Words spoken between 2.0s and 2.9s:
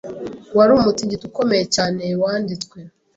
wanditswe.